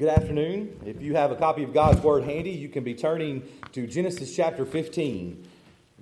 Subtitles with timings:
[0.00, 0.80] Good afternoon.
[0.86, 4.34] If you have a copy of God's Word handy, you can be turning to Genesis
[4.34, 5.46] chapter 15.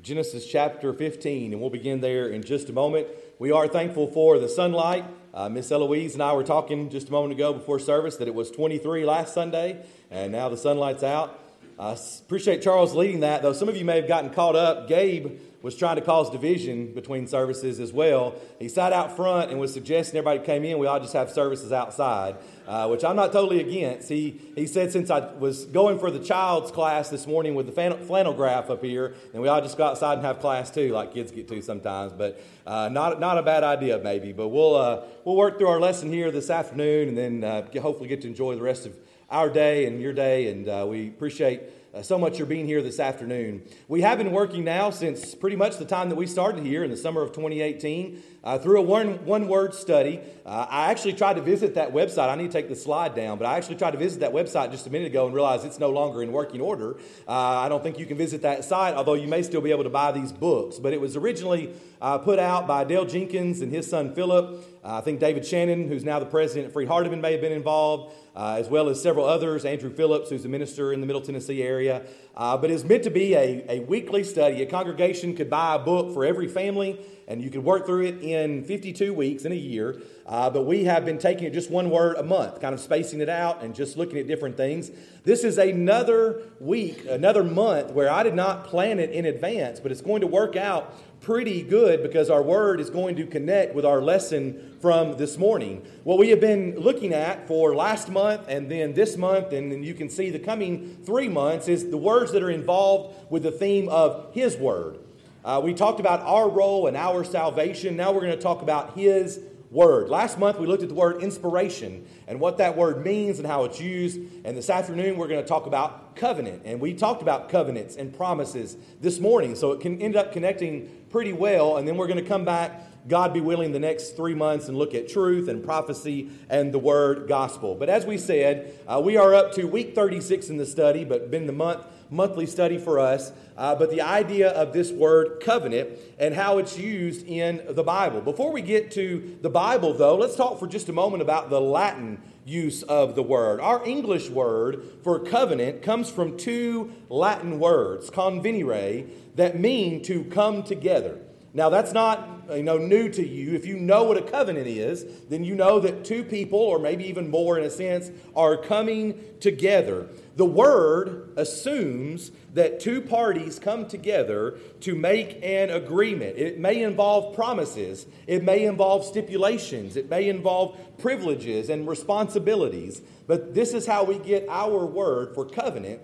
[0.02, 3.08] Genesis chapter 15, and we'll begin there in just a moment.
[3.40, 5.04] We are thankful for the sunlight.
[5.34, 8.34] Uh, Miss Eloise and I were talking just a moment ago before service that it
[8.36, 11.36] was 23 last Sunday, and now the sunlight's out.
[11.76, 14.86] I appreciate Charles leading that, though some of you may have gotten caught up.
[14.86, 18.36] Gabe was trying to cause division between services as well.
[18.60, 21.72] He sat out front and was suggesting everybody came in, we all just have services
[21.72, 24.08] outside, uh, which I'm not totally against.
[24.08, 27.72] He, he said since I was going for the child's class this morning with the
[28.06, 31.12] flannel graph up here, and we all just go outside and have class too, like
[31.12, 32.12] kids get to sometimes.
[32.12, 34.32] But uh, not, not a bad idea, maybe.
[34.32, 38.08] But we'll, uh, we'll work through our lesson here this afternoon and then uh, hopefully
[38.08, 38.96] get to enjoy the rest of
[39.28, 40.50] our day and your day.
[40.50, 41.62] And uh, we appreciate
[41.94, 43.62] uh, so much for being here this afternoon.
[43.88, 46.90] We have been working now since pretty much the time that we started here in
[46.90, 50.20] the summer of 2018 uh, through a one, one word study.
[50.44, 52.28] Uh, I actually tried to visit that website.
[52.28, 54.70] I need to take the slide down, but I actually tried to visit that website
[54.70, 56.96] just a minute ago and realized it's no longer in working order.
[57.26, 59.84] Uh, I don't think you can visit that site, although you may still be able
[59.84, 60.78] to buy these books.
[60.78, 64.64] But it was originally uh, put out by Dale Jenkins and his son Philip.
[64.84, 68.14] I think David Shannon, who's now the president at Freed Hardeman, may have been involved,
[68.40, 69.64] as well as several others.
[69.64, 72.06] Andrew Phillips, who's a minister in the Middle Tennessee area.
[72.36, 74.62] Uh, but it's meant to be a, a weekly study.
[74.62, 78.22] A congregation could buy a book for every family, and you could work through it
[78.22, 80.00] in 52 weeks in a year.
[80.24, 83.20] Uh, but we have been taking it just one word a month, kind of spacing
[83.20, 84.92] it out and just looking at different things.
[85.24, 89.90] This is another week, another month where I did not plan it in advance, but
[89.90, 93.84] it's going to work out pretty good because our word is going to connect with
[93.84, 95.84] our lesson from this morning.
[96.04, 99.82] What we have been looking at for last month and then this month, and then
[99.82, 103.50] you can see the coming three months, is the words that are involved with the
[103.50, 104.98] theme of His Word.
[105.44, 107.96] Uh, we talked about our role and our salvation.
[107.96, 109.40] Now we're going to talk about His
[109.70, 110.08] word.
[110.08, 113.64] Last month we looked at the word inspiration and what that word means and how
[113.64, 114.18] it's used.
[114.44, 116.62] And this afternoon we're going to talk about covenant.
[116.64, 119.54] And we talked about covenants and promises this morning.
[119.54, 121.76] So it can end up connecting pretty well.
[121.76, 124.76] And then we're going to come back, God be willing, the next three months and
[124.76, 127.74] look at truth and prophecy and the word gospel.
[127.74, 131.30] But as we said, uh, we are up to week 36 in the study, but
[131.30, 135.90] been the month monthly study for us, uh, but the idea of this word covenant
[136.18, 138.20] and how it's used in the Bible.
[138.20, 141.60] Before we get to the Bible, though, let's talk for just a moment about the
[141.60, 143.60] Latin use of the word.
[143.60, 150.62] Our English word for covenant comes from two Latin words, convenire, that mean to come
[150.62, 151.20] together.
[151.54, 153.54] Now, that's not you know, new to you.
[153.54, 157.04] If you know what a covenant is, then you know that two people, or maybe
[157.06, 160.08] even more in a sense, are coming together.
[160.36, 166.36] The word assumes that two parties come together to make an agreement.
[166.38, 173.02] It may involve promises, it may involve stipulations, it may involve privileges and responsibilities.
[173.26, 176.00] But this is how we get our word for covenant,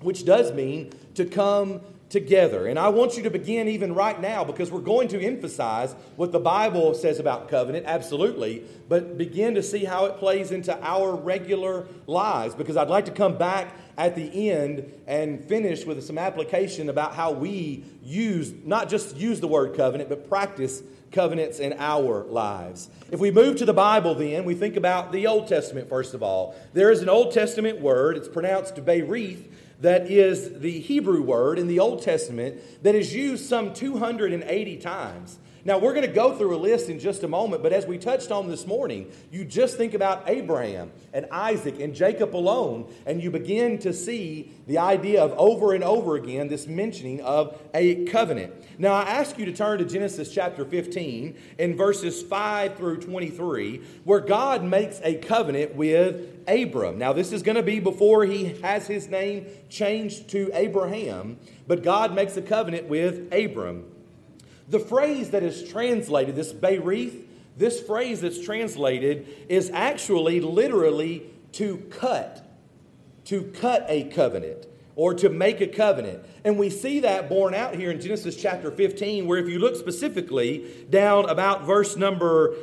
[0.00, 2.66] which does mean to come together.
[2.66, 6.30] And I want you to begin even right now because we're going to emphasize what
[6.30, 11.16] the Bible says about covenant, absolutely, but begin to see how it plays into our
[11.16, 16.18] regular lives because I'd like to come back at the end and finish with some
[16.18, 21.72] application about how we use, not just use the word covenant, but practice covenants in
[21.78, 22.88] our lives.
[23.10, 26.22] If we move to the Bible, then, we think about the Old Testament first of
[26.22, 26.54] all.
[26.72, 29.44] There is an Old Testament word, it's pronounced Berith
[29.80, 35.38] that is the Hebrew word in the Old Testament that is used some 280 times.
[35.66, 37.98] Now, we're going to go through a list in just a moment, but as we
[37.98, 43.20] touched on this morning, you just think about Abraham and Isaac and Jacob alone, and
[43.20, 48.04] you begin to see the idea of over and over again this mentioning of a
[48.04, 48.54] covenant.
[48.78, 53.80] Now, I ask you to turn to Genesis chapter 15 in verses 5 through 23,
[54.04, 56.98] where God makes a covenant with Abram.
[56.98, 61.82] Now, this is going to be before he has his name changed to Abraham, but
[61.82, 63.84] God makes a covenant with Abram.
[64.68, 67.22] The phrase that is translated, this Berith,
[67.56, 72.46] this phrase that's translated is actually literally to cut,
[73.24, 74.65] to cut a covenant
[74.96, 76.24] or to make a covenant.
[76.44, 79.76] And we see that borne out here in Genesis chapter 15, where if you look
[79.76, 82.54] specifically down about verse number,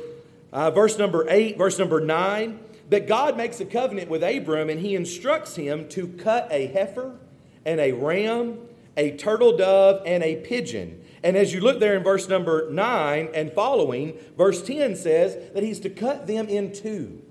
[0.52, 2.60] uh, verse number 8, verse number 9,
[2.90, 7.16] that God makes a covenant with Abram and he instructs him to cut a heifer
[7.64, 8.58] and a ram,
[8.96, 13.30] a turtle dove, and a pigeon and as you look there in verse number 9
[13.32, 17.22] and following, verse 10 says that he's to cut them in two.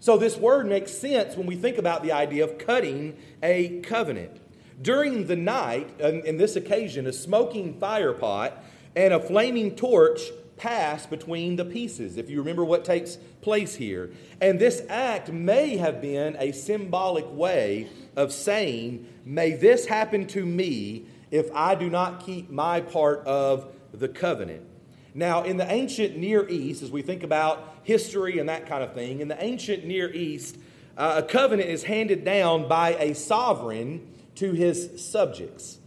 [0.00, 4.40] So this word makes sense when we think about the idea of cutting a covenant.
[4.82, 8.62] During the night, in this occasion, a smoking fire pot
[8.96, 10.20] and a flaming torch
[10.56, 14.10] pass between the pieces, if you remember what takes place here.
[14.40, 20.44] And this act may have been a symbolic way of saying, May this happen to
[20.44, 24.62] me if I do not keep my part of the covenant.
[25.14, 28.94] Now, in the ancient Near East, as we think about history and that kind of
[28.94, 30.56] thing, in the ancient Near East,
[30.96, 35.78] uh, a covenant is handed down by a sovereign to his subjects.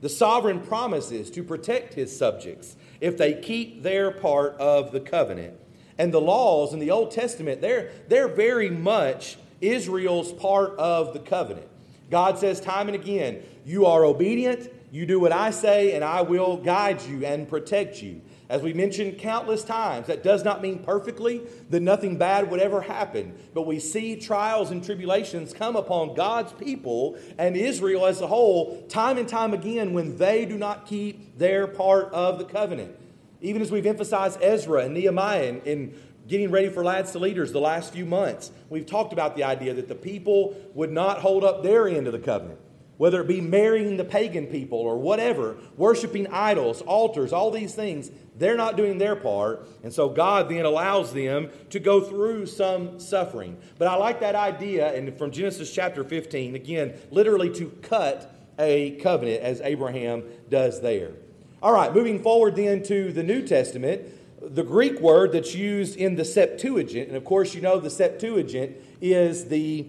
[0.00, 5.54] The sovereign promises to protect his subjects if they keep their part of the covenant.
[5.96, 11.20] And the laws in the Old Testament, they're, they're very much Israel's part of the
[11.20, 11.68] covenant.
[12.10, 16.22] God says time and again, You are obedient, you do what I say, and I
[16.22, 18.20] will guide you and protect you.
[18.48, 22.82] As we mentioned countless times, that does not mean perfectly that nothing bad would ever
[22.82, 23.34] happen.
[23.54, 28.82] But we see trials and tribulations come upon God's people and Israel as a whole,
[28.88, 32.94] time and time again, when they do not keep their part of the covenant.
[33.40, 35.94] Even as we've emphasized Ezra and Nehemiah in, in
[36.28, 39.72] getting ready for Lads to Leaders the last few months, we've talked about the idea
[39.72, 42.60] that the people would not hold up their end of the covenant
[42.96, 48.10] whether it be marrying the pagan people or whatever, worshiping idols, altars, all these things,
[48.36, 49.66] they're not doing their part.
[49.82, 53.56] And so God then allows them to go through some suffering.
[53.78, 58.92] But I like that idea, and from Genesis chapter 15, again, literally to cut a
[58.96, 61.12] covenant as Abraham does there.
[61.62, 64.02] All right, moving forward then to the New Testament,
[64.42, 68.76] the Greek word that's used in the Septuagint, and of course, you know the Septuagint
[69.00, 69.86] is the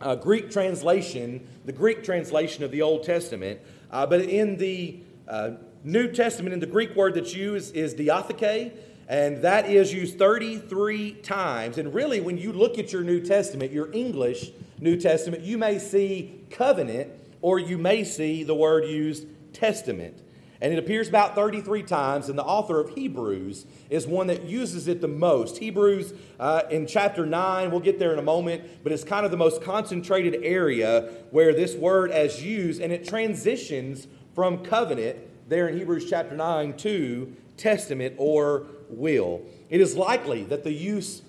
[0.00, 3.60] uh, Greek translation, the Greek translation of the Old Testament.
[3.90, 5.50] Uh, but in the uh,
[5.86, 8.72] New Testament, in the Greek word that's used is diatheke,
[9.06, 11.78] and that is used 33 times.
[11.78, 14.50] And really, when you look at your New Testament, your English
[14.80, 20.24] New Testament, you may see covenant or you may see the word used testament.
[20.60, 24.88] And it appears about 33 times, and the author of Hebrews is one that uses
[24.88, 25.58] it the most.
[25.58, 29.30] Hebrews uh, in chapter 9, we'll get there in a moment, but it's kind of
[29.30, 35.18] the most concentrated area where this word is used, and it transitions from covenant
[35.48, 39.42] there in Hebrews chapter 9 to testament or will.
[39.70, 41.22] It is likely that the use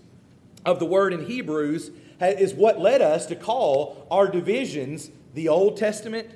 [0.66, 5.78] of the word in Hebrews is what led us to call our divisions the Old
[5.78, 6.30] Testament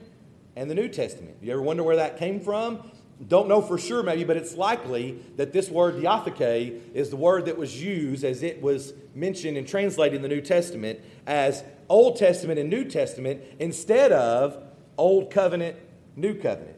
[0.55, 1.37] and the New Testament.
[1.41, 2.91] You ever wonder where that came from?
[3.27, 7.45] Don't know for sure, maybe, but it's likely that this word diatheke is the word
[7.45, 12.17] that was used as it was mentioned and translated in the New Testament as Old
[12.17, 14.63] Testament and New Testament instead of
[14.97, 15.77] Old Covenant,
[16.15, 16.70] New Covenant.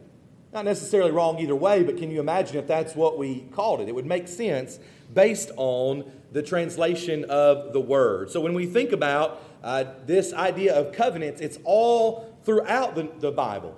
[0.54, 3.88] Not necessarily wrong either way, but can you imagine if that's what we called it?
[3.88, 4.78] It would make sense
[5.12, 8.30] based on the translation of the word.
[8.30, 13.32] So when we think about uh, this idea of covenants, it's all throughout the, the
[13.32, 13.76] Bible.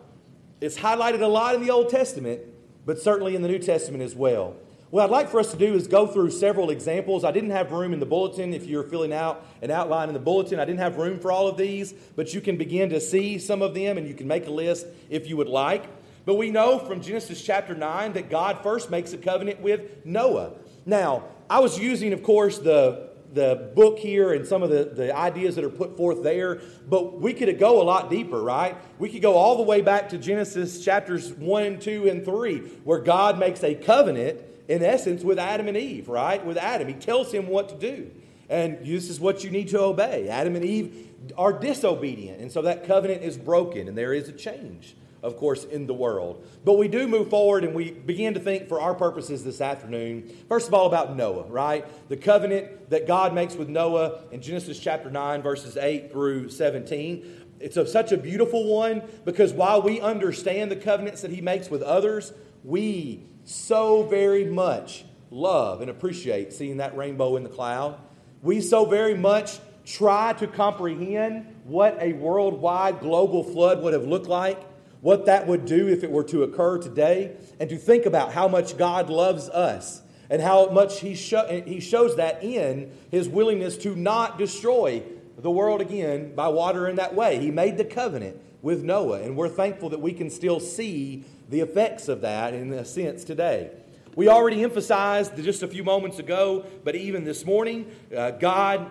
[0.60, 2.42] It's highlighted a lot in the Old Testament,
[2.84, 4.54] but certainly in the New Testament as well.
[4.90, 7.24] What I'd like for us to do is go through several examples.
[7.24, 8.52] I didn't have room in the bulletin.
[8.52, 11.48] If you're filling out an outline in the bulletin, I didn't have room for all
[11.48, 14.46] of these, but you can begin to see some of them and you can make
[14.46, 15.86] a list if you would like.
[16.26, 20.54] But we know from Genesis chapter 9 that God first makes a covenant with Noah.
[20.84, 25.14] Now, I was using, of course, the the book here and some of the, the
[25.14, 28.76] ideas that are put forth there, but we could go a lot deeper, right?
[28.98, 33.00] We could go all the way back to Genesis chapters 1, 2, and 3, where
[33.00, 36.42] God makes a covenant, in essence, with Adam and Eve, right?
[36.46, 36.88] With Adam.
[36.88, 38.10] He tells him what to do.
[38.48, 40.28] And this is what you need to obey.
[40.28, 44.32] Adam and Eve are disobedient, and so that covenant is broken, and there is a
[44.32, 46.46] change of course, in the world.
[46.64, 50.32] But we do move forward and we begin to think for our purposes this afternoon,
[50.48, 51.84] first of all, about Noah, right?
[52.08, 57.46] The covenant that God makes with Noah in Genesis chapter 9, verses 8 through 17.
[57.58, 61.68] It's a, such a beautiful one because while we understand the covenants that he makes
[61.68, 67.98] with others, we so very much love and appreciate seeing that rainbow in the cloud.
[68.42, 74.28] We so very much try to comprehend what a worldwide global flood would have looked
[74.28, 74.60] like
[75.06, 78.48] what that would do if it were to occur today, and to think about how
[78.48, 83.94] much God loves us and how much He, he shows that in His willingness to
[83.94, 85.04] not destroy
[85.38, 87.38] the world again by water in that way.
[87.38, 91.60] He made the covenant with Noah, and we're thankful that we can still see the
[91.60, 93.70] effects of that in a sense today.
[94.16, 98.90] We already emphasized just a few moments ago, but even this morning, uh, God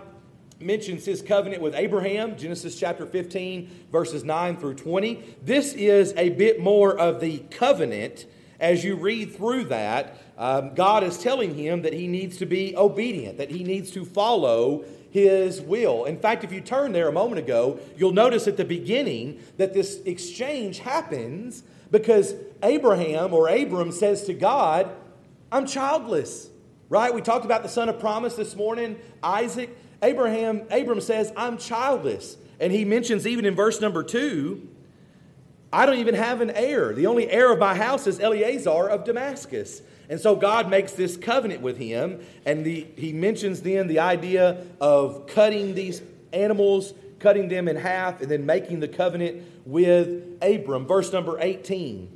[0.59, 5.37] mentions his covenant with Abraham, Genesis chapter 15, verses 9 through 20.
[5.41, 8.25] This is a bit more of the covenant.
[8.59, 12.75] As you read through that, um, God is telling him that he needs to be
[12.75, 16.05] obedient, that he needs to follow his will.
[16.05, 19.73] In fact, if you turn there a moment ago, you'll notice at the beginning that
[19.73, 22.33] this exchange happens because
[22.63, 24.89] Abraham or Abram says to God,
[25.51, 26.49] I'm childless.
[26.87, 27.13] Right?
[27.13, 29.75] We talked about the son of promise this morning, Isaac.
[30.01, 32.37] Abraham, Abram says, I'm childless.
[32.59, 34.69] And he mentions even in verse number two,
[35.71, 36.93] I don't even have an heir.
[36.93, 39.81] The only heir of my house is Eleazar of Damascus.
[40.09, 44.63] And so God makes this covenant with him, and the, he mentions then the idea
[44.79, 50.85] of cutting these animals, cutting them in half, and then making the covenant with Abram.
[50.85, 52.15] Verse number 18,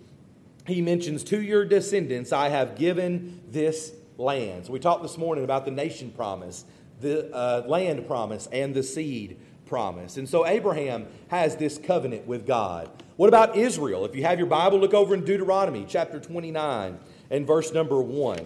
[0.67, 4.67] he mentions, To your descendants I have given this land.
[4.67, 6.65] So we talked this morning about the nation promise,
[7.01, 10.17] the uh, land promise, and the seed promise.
[10.17, 12.89] And so Abraham has this covenant with God.
[13.15, 14.05] What about Israel?
[14.05, 18.39] If you have your Bible, look over in Deuteronomy chapter 29 and verse number 1.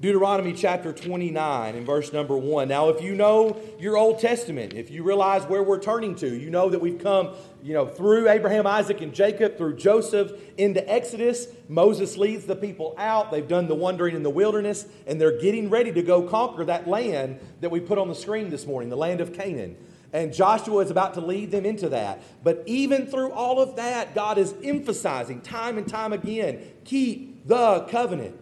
[0.00, 2.68] Deuteronomy chapter 29 and verse number 1.
[2.68, 6.50] Now, if you know your Old Testament, if you realize where we're turning to, you
[6.50, 11.48] know that we've come, you know, through Abraham, Isaac, and Jacob, through Joseph into Exodus.
[11.66, 13.32] Moses leads the people out.
[13.32, 16.86] They've done the wandering in the wilderness, and they're getting ready to go conquer that
[16.86, 19.76] land that we put on the screen this morning, the land of Canaan.
[20.12, 22.22] And Joshua is about to lead them into that.
[22.44, 27.80] But even through all of that, God is emphasizing time and time again keep the
[27.90, 28.36] covenant.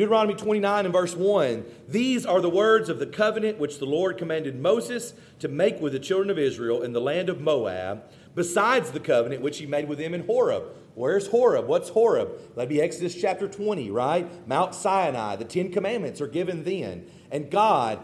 [0.00, 4.16] Deuteronomy 29 and verse 1 These are the words of the covenant which the Lord
[4.16, 8.04] commanded Moses to make with the children of Israel in the land of Moab,
[8.34, 10.64] besides the covenant which he made with them in Horeb.
[10.94, 11.66] Where's Horeb?
[11.66, 12.30] What's Horeb?
[12.56, 14.48] That'd be Exodus chapter 20, right?
[14.48, 15.36] Mount Sinai.
[15.36, 17.06] The Ten Commandments are given then.
[17.30, 17.98] And God,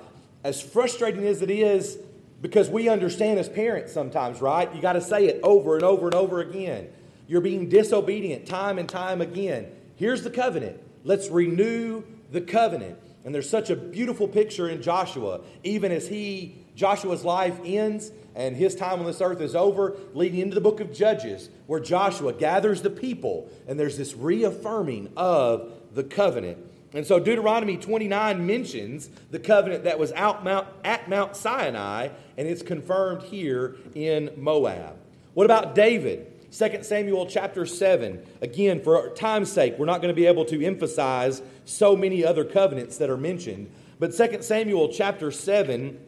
[0.45, 1.97] as frustrating as it is,
[2.43, 4.73] because we understand as parents sometimes, right?
[4.75, 6.91] You got to say it over and over and over again.
[7.27, 9.69] You're being disobedient time and time again.
[9.97, 12.99] Here's the covenant Let's renew the covenant.
[13.25, 18.55] And there's such a beautiful picture in Joshua, even as he, Joshua's life ends and
[18.55, 22.33] his time on this earth is over, leading into the book of Judges, where Joshua
[22.33, 26.59] gathers the people, and there's this reaffirming of the covenant.
[26.93, 32.47] And so Deuteronomy 29 mentions the covenant that was out Mount, at Mount Sinai, and
[32.47, 34.97] it's confirmed here in Moab.
[35.35, 36.33] What about David?
[36.57, 38.25] 2 Samuel chapter 7.
[38.41, 42.47] Again, for time's sake, we're not going to be able to emphasize so many other
[42.47, 43.71] covenants that are mentioned.
[43.99, 45.99] But 2 Samuel chapter 7,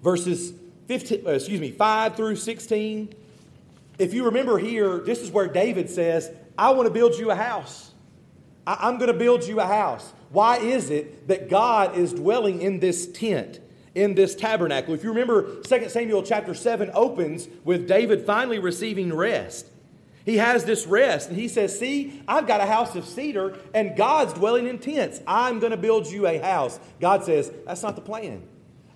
[0.00, 0.52] verses
[0.86, 3.14] 15, uh, excuse me, 5 through 16.
[3.98, 7.36] If you remember here, this is where David says, I want to build you a
[7.36, 7.90] house.
[8.68, 10.12] I, am going to build you a house.
[10.30, 13.58] Why is it that God is dwelling in this tent?
[13.94, 14.94] In this tabernacle.
[14.94, 19.66] If you remember, 2 Samuel chapter 7 opens with David finally receiving rest.
[20.24, 23.94] He has this rest, and he says, See, I've got a house of cedar, and
[23.94, 25.20] God's dwelling in tents.
[25.26, 26.80] I'm going to build you a house.
[26.98, 28.42] God says, That's not the plan.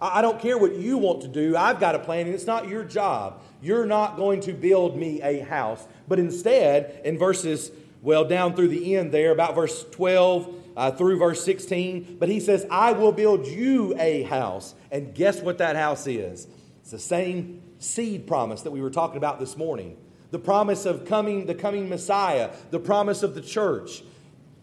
[0.01, 1.57] I don't care what you want to do.
[1.57, 3.43] I've got a plan, and it's not your job.
[3.61, 5.85] You're not going to build me a house.
[6.07, 11.19] But instead, in verses, well, down through the end there, about verse 12 uh, through
[11.19, 14.77] verse 16, but he says, I will build you a house.
[14.93, 16.47] And guess what that house is?
[16.83, 19.97] It's the same seed promise that we were talking about this morning.
[20.31, 24.05] The promise of coming, the coming Messiah, the promise of the church.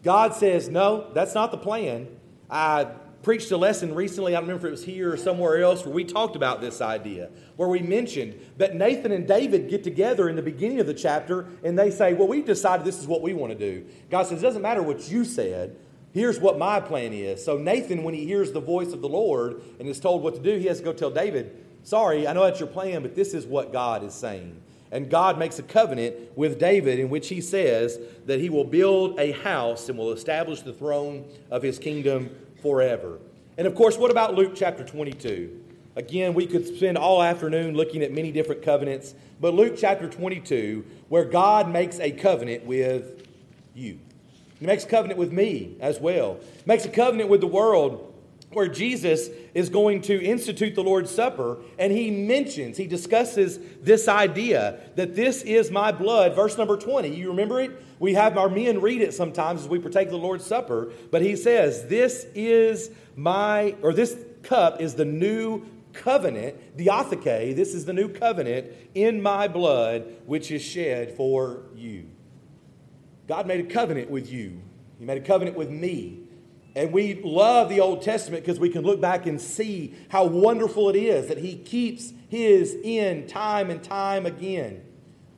[0.02, 2.08] God says, No, that's not the plan.
[2.48, 2.86] I
[3.22, 5.94] preached a lesson recently, I don't remember if it was here or somewhere else, where
[5.94, 10.36] we talked about this idea, where we mentioned that Nathan and David get together in
[10.36, 13.34] the beginning of the chapter and they say, Well, we've decided this is what we
[13.34, 13.84] want to do.
[14.08, 15.76] God says, It doesn't matter what you said.
[16.16, 17.44] Here's what my plan is.
[17.44, 20.40] So, Nathan, when he hears the voice of the Lord and is told what to
[20.40, 23.34] do, he has to go tell David, Sorry, I know that's your plan, but this
[23.34, 24.58] is what God is saying.
[24.90, 29.20] And God makes a covenant with David in which he says that he will build
[29.20, 33.18] a house and will establish the throne of his kingdom forever.
[33.58, 35.64] And of course, what about Luke chapter 22?
[35.96, 40.82] Again, we could spend all afternoon looking at many different covenants, but Luke chapter 22,
[41.10, 43.28] where God makes a covenant with
[43.74, 43.98] you.
[44.58, 46.40] He makes a covenant with me as well.
[46.64, 48.14] Makes a covenant with the world
[48.50, 54.08] where Jesus is going to institute the Lord's Supper, and he mentions, he discusses this
[54.08, 56.34] idea that this is my blood.
[56.34, 57.72] Verse number 20, you remember it?
[57.98, 61.22] We have our men read it sometimes as we partake of the Lord's Supper, but
[61.22, 67.84] he says, This is my, or this cup is the new covenant, diatheke, this is
[67.84, 72.06] the new covenant in my blood, which is shed for you.
[73.26, 74.60] God made a covenant with you.
[74.98, 76.20] He made a covenant with me.
[76.74, 80.90] And we love the Old Testament because we can look back and see how wonderful
[80.90, 84.82] it is that He keeps His end time and time again.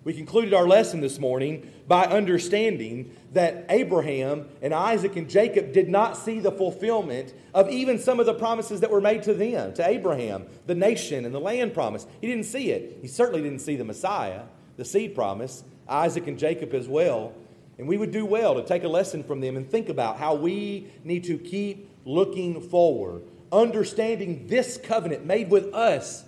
[0.05, 5.89] We concluded our lesson this morning by understanding that Abraham and Isaac and Jacob did
[5.89, 9.75] not see the fulfillment of even some of the promises that were made to them,
[9.75, 12.07] to Abraham, the nation and the land promise.
[12.21, 12.99] He didn't see it.
[13.01, 14.43] He certainly didn't see the Messiah,
[14.77, 17.35] the seed promise, Isaac and Jacob as well.
[17.79, 20.35] And we would do well to take a lesson from them and think about how
[20.35, 26.25] we need to keep looking forward, understanding this covenant made with us.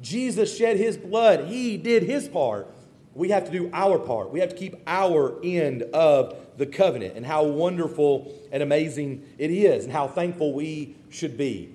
[0.00, 2.68] Jesus shed his blood, he did his part.
[3.14, 4.30] We have to do our part.
[4.30, 9.50] We have to keep our end of the covenant and how wonderful and amazing it
[9.50, 11.74] is and how thankful we should be.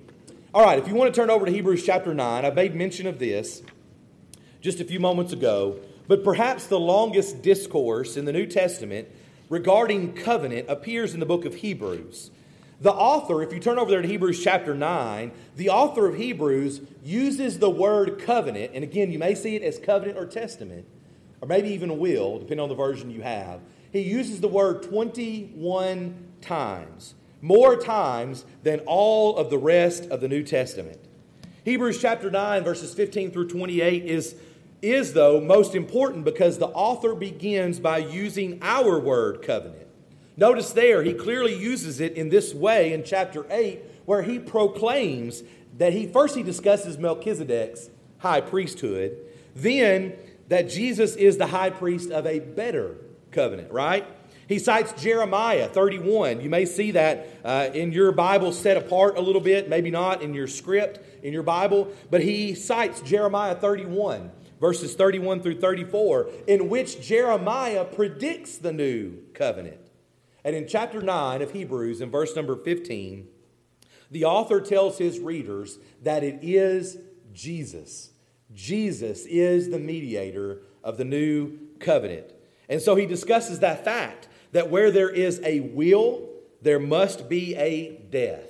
[0.53, 3.05] All right, if you want to turn over to Hebrews chapter 9, I made mention
[3.05, 3.61] of this
[4.61, 9.07] just a few moments ago, but perhaps the longest discourse in the New Testament
[9.49, 12.31] regarding covenant appears in the book of Hebrews.
[12.79, 16.81] The author, if you turn over there to Hebrews chapter 9, the author of Hebrews
[17.03, 20.85] uses the word covenant, and again, you may see it as covenant or testament,
[21.41, 23.61] or maybe even will, depending on the version you have.
[23.91, 30.27] He uses the word 21 times, more times than all of the rest of the
[30.27, 30.99] New Testament.
[31.65, 34.35] Hebrews chapter 9, verses 15 through 28 is,
[34.81, 39.87] is though, most important because the author begins by using our word covenant.
[40.35, 45.43] Notice there, he clearly uses it in this way in chapter 8, where he proclaims
[45.77, 49.17] that he first he discusses Melchizedek's high priesthood,
[49.55, 50.13] then
[50.47, 52.97] that Jesus is the high priest of a better
[53.31, 54.07] covenant, right?
[54.47, 56.39] He cites Jeremiah 31.
[56.39, 60.21] You may see that uh, in your Bible set apart a little bit, maybe not
[60.21, 66.29] in your script in your Bible, but he cites Jeremiah 31, verses 31 through 34,
[66.47, 69.79] in which Jeremiah predicts the new covenant.
[70.43, 73.27] And in chapter 9 of Hebrews, in verse number 15,
[74.09, 76.97] the author tells his readers that it is
[77.33, 78.11] Jesus.
[78.53, 82.31] Jesus is the mediator of the new covenant.
[82.69, 86.29] And so he discusses that fact that where there is a will,
[86.61, 88.46] there must be a death.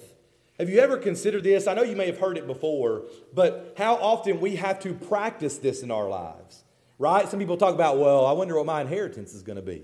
[0.60, 1.68] Have you ever considered this?
[1.68, 5.58] I know you may have heard it before, but how often we have to practice
[5.58, 6.64] this in our lives,
[6.98, 7.30] right?
[7.30, 9.84] Some people talk about, well, I wonder what my inheritance is going to be.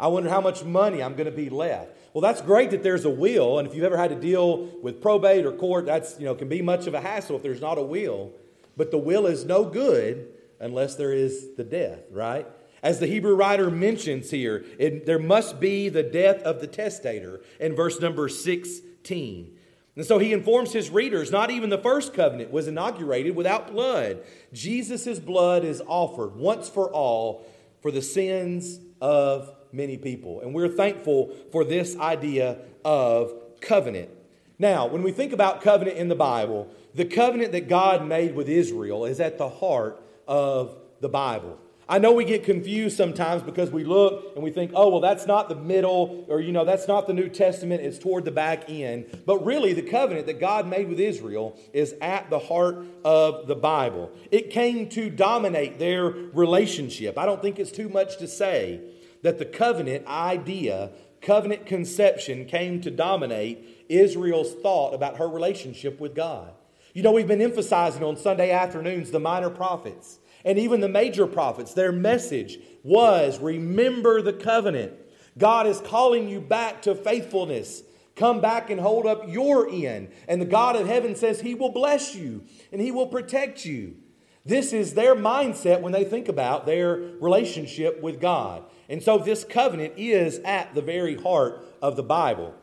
[0.00, 1.90] I wonder how much money I'm going to be left.
[2.12, 5.00] Well, that's great that there's a will, and if you've ever had to deal with
[5.00, 7.78] probate or court, that's you know can be much of a hassle if there's not
[7.78, 8.32] a will.
[8.76, 10.28] But the will is no good
[10.60, 12.46] unless there is the death, right?
[12.82, 17.40] As the Hebrew writer mentions here, it, there must be the death of the testator
[17.58, 19.57] in verse number 16.
[19.98, 24.20] And so he informs his readers not even the first covenant was inaugurated without blood.
[24.52, 27.44] Jesus' blood is offered once for all
[27.82, 30.40] for the sins of many people.
[30.40, 34.10] And we're thankful for this idea of covenant.
[34.56, 38.48] Now, when we think about covenant in the Bible, the covenant that God made with
[38.48, 41.58] Israel is at the heart of the Bible.
[41.90, 45.26] I know we get confused sometimes because we look and we think, oh, well, that's
[45.26, 48.68] not the middle, or, you know, that's not the New Testament, it's toward the back
[48.68, 49.22] end.
[49.24, 53.54] But really, the covenant that God made with Israel is at the heart of the
[53.54, 54.10] Bible.
[54.30, 57.16] It came to dominate their relationship.
[57.16, 58.82] I don't think it's too much to say
[59.22, 60.90] that the covenant idea,
[61.22, 66.52] covenant conception came to dominate Israel's thought about her relationship with God.
[66.92, 71.26] You know, we've been emphasizing on Sunday afternoons the minor prophets and even the major
[71.26, 71.74] prophets.
[71.74, 74.92] Their message was remember the covenant.
[75.36, 77.82] God is calling you back to faithfulness.
[78.16, 80.10] Come back and hold up your end.
[80.26, 83.96] And the God of heaven says He will bless you and He will protect you.
[84.44, 88.64] This is their mindset when they think about their relationship with God.
[88.88, 92.54] And so this covenant is at the very heart of the Bible.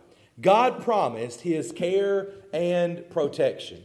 [0.41, 3.83] God promised his care and protection.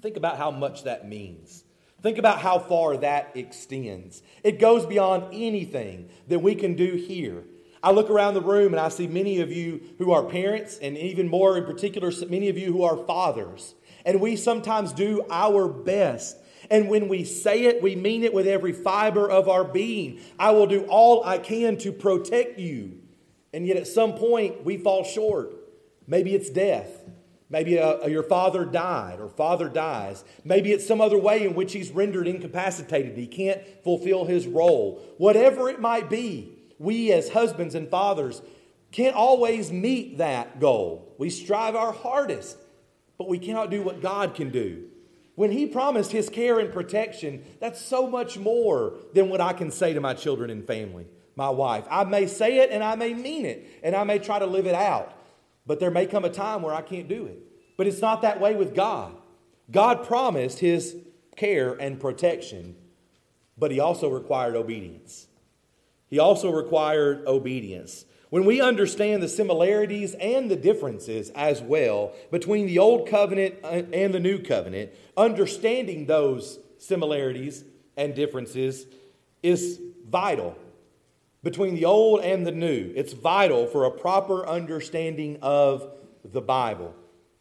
[0.00, 1.61] Think about how much that means.
[2.02, 4.22] Think about how far that extends.
[4.42, 7.44] It goes beyond anything that we can do here.
[7.82, 10.96] I look around the room and I see many of you who are parents, and
[10.96, 13.74] even more in particular, many of you who are fathers.
[14.04, 16.36] And we sometimes do our best
[16.70, 20.20] and when we say it, we mean it with every fiber of our being.
[20.38, 22.98] I will do all I can to protect you.
[23.52, 25.54] And yet at some point, we fall short.
[26.06, 27.01] Maybe it's death.
[27.52, 30.24] Maybe uh, your father died or father dies.
[30.42, 33.14] Maybe it's some other way in which he's rendered incapacitated.
[33.14, 35.04] He can't fulfill his role.
[35.18, 38.40] Whatever it might be, we as husbands and fathers
[38.90, 41.14] can't always meet that goal.
[41.18, 42.56] We strive our hardest,
[43.18, 44.88] but we cannot do what God can do.
[45.34, 49.70] When he promised his care and protection, that's so much more than what I can
[49.70, 51.84] say to my children and family, my wife.
[51.90, 54.66] I may say it and I may mean it and I may try to live
[54.66, 55.12] it out,
[55.66, 57.38] but there may come a time where I can't do it.
[57.76, 59.14] But it's not that way with God.
[59.70, 60.96] God promised his
[61.36, 62.76] care and protection,
[63.56, 65.28] but he also required obedience.
[66.08, 68.04] He also required obedience.
[68.28, 73.82] When we understand the similarities and the differences as well between the Old Covenant uh,
[73.92, 77.64] and the New Covenant, understanding those similarities
[77.96, 78.86] and differences
[79.42, 80.56] is vital.
[81.42, 82.92] Between the old and the new.
[82.94, 85.90] It's vital for a proper understanding of
[86.24, 86.94] the Bible.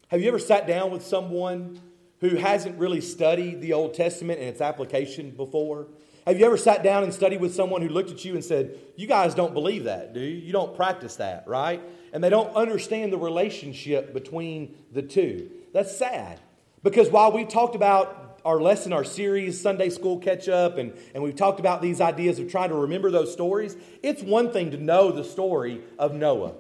[0.08, 1.80] Have you ever sat down with someone
[2.20, 5.88] who hasn't really studied the Old Testament and its application before?
[6.28, 8.78] Have you ever sat down and studied with someone who looked at you and said,
[8.96, 10.38] You guys don't believe that, do you?
[10.38, 11.82] You don't practice that, right?
[12.14, 15.50] And they don't understand the relationship between the two.
[15.74, 16.40] That's sad.
[16.84, 21.24] Because while we talked about our lesson, our series, Sunday School Catch Up, and, and
[21.24, 24.78] we've talked about these ideas of trying to remember those stories, it's one thing to
[24.78, 26.54] know the story of Noah.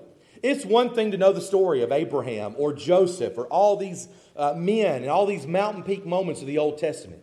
[0.44, 4.54] It's one thing to know the story of Abraham or Joseph or all these uh,
[4.54, 7.22] men and all these mountain peak moments of the Old Testament.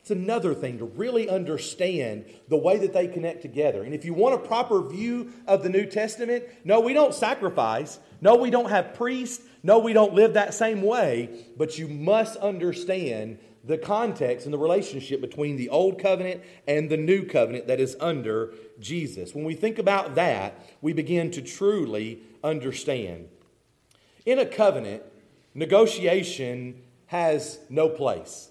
[0.00, 3.84] It's another thing to really understand the way that they connect together.
[3.84, 7.98] And if you want a proper view of the New Testament, no, we don't sacrifice.
[8.20, 9.42] No, we don't have priests.
[9.62, 11.46] No, we don't live that same way.
[11.56, 16.96] But you must understand the context and the relationship between the Old Covenant and the
[16.96, 19.34] New Covenant that is under Jesus.
[19.34, 23.28] When we think about that, we begin to truly understand.
[24.26, 25.02] In a covenant,
[25.54, 28.50] negotiation has no place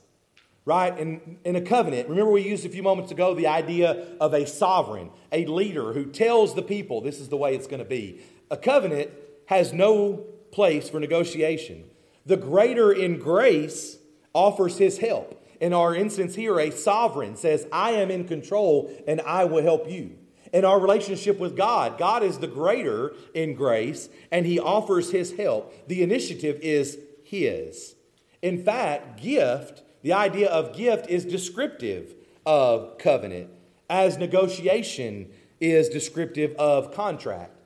[0.65, 0.97] right?
[0.97, 4.45] In, in a covenant, remember we used a few moments ago the idea of a
[4.47, 8.21] sovereign, a leader who tells the people this is the way it's going to be.
[8.49, 9.09] A covenant
[9.47, 11.83] has no place for negotiation.
[12.25, 13.97] The greater in grace
[14.33, 15.45] offers his help.
[15.61, 19.89] In our instance here, a sovereign says, I am in control and I will help
[19.89, 20.17] you.
[20.51, 25.33] In our relationship with God, God is the greater in grace and he offers his
[25.33, 25.87] help.
[25.87, 27.95] The initiative is his.
[28.41, 32.13] In fact, gift the idea of gift is descriptive
[32.45, 33.49] of covenant,
[33.89, 37.57] as negotiation is descriptive of contract.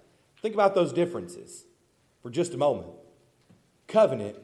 [0.42, 1.66] Think about those differences
[2.22, 2.90] for just a moment.
[3.88, 4.38] Covenant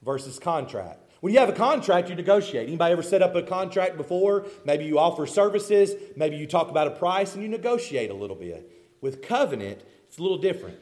[0.00, 1.00] versus contract.
[1.24, 2.68] When you have a contract, you negotiate.
[2.68, 4.44] Anybody ever set up a contract before?
[4.66, 8.36] Maybe you offer services, maybe you talk about a price and you negotiate a little
[8.36, 8.70] bit.
[9.00, 10.76] With covenant, it's a little different.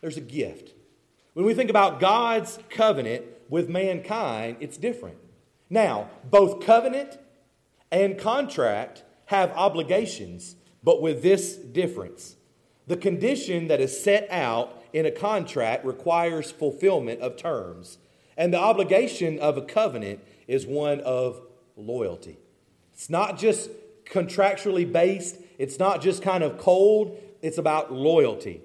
[0.00, 0.74] There's a gift.
[1.34, 5.18] When we think about God's covenant with mankind, it's different.
[5.70, 7.20] Now, both covenant
[7.92, 12.34] and contract have obligations, but with this difference.
[12.88, 17.98] The condition that is set out in a contract requires fulfillment of terms,
[18.36, 21.40] and the obligation of a covenant is one of
[21.76, 22.38] loyalty.
[22.94, 23.70] It's not just
[24.04, 28.62] contractually based, it's not just kind of cold, it's about loyalty.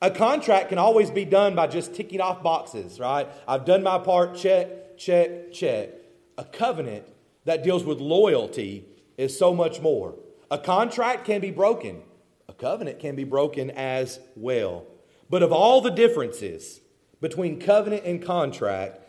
[0.00, 3.28] A contract can always be done by just ticking off boxes, right?
[3.46, 5.90] I've done my part, check, check, check.
[6.36, 7.04] A covenant
[7.44, 8.84] that deals with loyalty
[9.16, 10.16] is so much more.
[10.50, 12.02] A contract can be broken,
[12.48, 14.86] a covenant can be broken as well.
[15.30, 16.80] But of all the differences
[17.20, 19.00] between covenant and contract,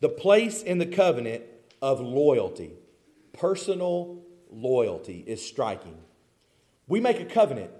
[0.00, 1.44] the place in the covenant
[1.80, 2.72] of loyalty,
[3.32, 5.98] personal loyalty, is striking.
[6.86, 7.70] We make a covenant.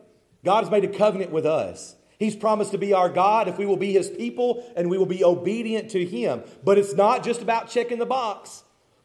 [0.44, 1.96] God has made a covenant with us.
[2.18, 5.06] He's promised to be our God if we will be His people and we will
[5.06, 6.42] be obedient to Him.
[6.62, 8.62] But it's not just about checking the box.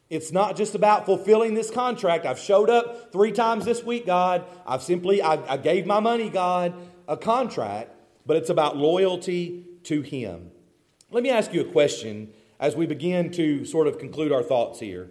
[0.10, 2.26] It's not just about fulfilling this contract.
[2.26, 4.46] I've showed up three times this week, God.
[4.68, 6.74] I've simply, I, I gave my money, God,
[7.08, 7.90] a contract,
[8.26, 10.52] but it's about loyalty to Him.
[11.10, 14.80] Let me ask you a question as we begin to sort of conclude our thoughts
[14.80, 15.10] here.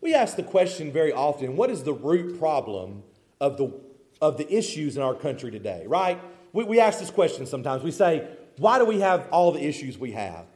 [0.00, 3.02] We ask the question very often what is the root problem
[3.40, 3.72] of the,
[4.20, 6.20] of the issues in our country today, right?
[6.52, 7.82] We, we ask this question sometimes.
[7.82, 8.26] We say,
[8.58, 10.46] why do we have all the issues we have?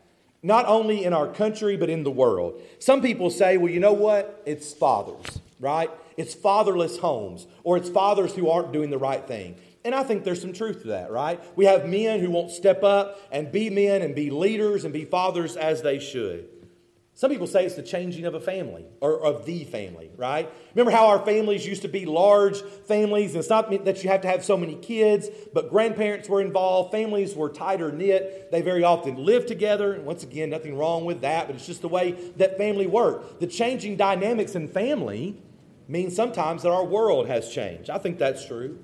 [0.46, 2.62] not only in our country, but in the world.
[2.79, 4.44] Some people say, well, you know what?
[4.46, 5.90] It's fathers, right?
[6.16, 9.57] It's fatherless homes, or it's fathers who aren't doing the right thing.
[9.87, 11.40] And I think there's some truth to that, right?
[11.57, 15.05] We have men who won't step up and be men and be leaders and be
[15.05, 16.49] fathers as they should.
[17.14, 20.51] Some people say it's the changing of a family or of the family, right?
[20.75, 24.22] Remember how our families used to be large families, and it's not that you have
[24.22, 28.83] to have so many kids, but grandparents were involved, families were tighter knit, they very
[28.83, 29.92] often lived together.
[29.92, 33.38] And once again, nothing wrong with that, but it's just the way that family worked.
[33.38, 35.40] The changing dynamics in family
[35.87, 37.88] means sometimes that our world has changed.
[37.88, 38.81] I think that's true.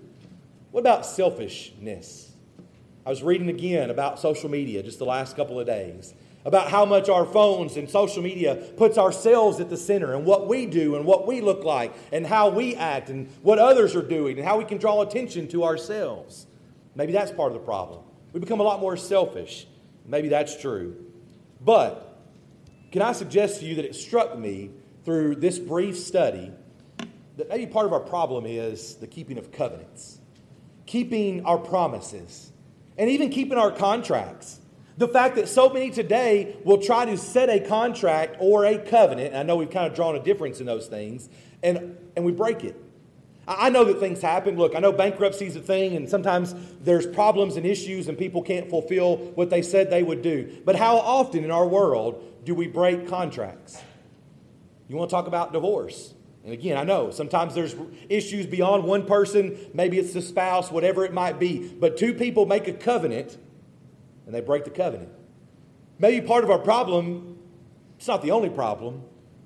[0.72, 2.32] What about selfishness?
[3.04, 6.14] I was reading again about social media just the last couple of days
[6.46, 10.48] about how much our phones and social media puts ourselves at the center and what
[10.48, 14.02] we do and what we look like and how we act and what others are
[14.02, 16.46] doing and how we can draw attention to ourselves.
[16.94, 18.02] Maybe that's part of the problem.
[18.32, 19.66] We become a lot more selfish.
[20.06, 20.96] Maybe that's true.
[21.60, 22.18] But
[22.90, 24.70] can I suggest to you that it struck me
[25.04, 26.50] through this brief study
[27.36, 30.18] that maybe part of our problem is the keeping of covenants,
[30.86, 32.52] keeping our promises,
[32.98, 34.60] and even keeping our contracts.
[34.98, 39.34] The fact that so many today will try to set a contract or a covenant,
[39.34, 41.28] I know we've kind of drawn a difference in those things,
[41.62, 42.76] and, and we break it.
[43.46, 44.56] I know that things happen.
[44.56, 48.42] Look, I know bankruptcy is a thing, and sometimes there's problems and issues, and people
[48.42, 50.60] can't fulfill what they said they would do.
[50.64, 53.82] But how often in our world do we break contracts?
[54.88, 56.14] You want to talk about divorce?
[56.44, 57.76] And again, I know sometimes there's
[58.08, 61.68] issues beyond one person, maybe it's the spouse, whatever it might be.
[61.68, 63.36] But two people make a covenant
[64.26, 65.10] and they break the covenant.
[65.98, 67.38] Maybe part of our problem,
[67.96, 69.02] it's not the only problem,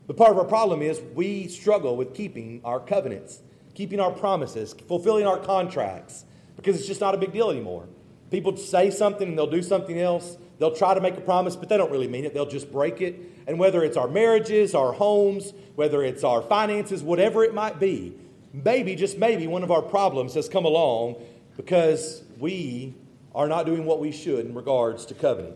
[0.06, 3.42] but part of our problem is we struggle with keeping our covenants,
[3.74, 6.24] keeping our promises, fulfilling our contracts,
[6.56, 7.86] because it's just not a big deal anymore.
[8.30, 10.38] People say something and they'll do something else.
[10.58, 12.32] They'll try to make a promise, but they don't really mean it.
[12.32, 13.20] They'll just break it.
[13.46, 18.14] And whether it's our marriages, our homes, whether it's our finances, whatever it might be,
[18.52, 21.16] maybe, just maybe, one of our problems has come along
[21.56, 22.94] because we
[23.34, 25.54] are not doing what we should in regards to covenant.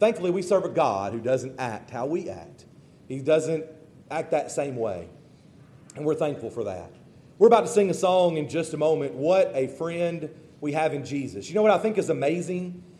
[0.00, 2.64] Thankfully, we serve a God who doesn't act how we act,
[3.08, 3.64] He doesn't
[4.10, 5.08] act that same way.
[5.94, 6.90] And we're thankful for that.
[7.38, 9.14] We're about to sing a song in just a moment.
[9.14, 11.48] What a friend we have in Jesus.
[11.48, 12.82] You know what I think is amazing?